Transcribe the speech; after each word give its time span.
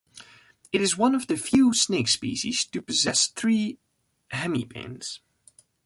It 0.71 0.81
is 0.81 0.97
one 0.97 1.13
of 1.13 1.27
the 1.27 1.37
few 1.37 1.75
snake 1.75 2.07
species 2.07 2.65
to 2.65 2.81
possess 2.81 3.27
three 3.27 3.77
hemipenes. 4.33 5.19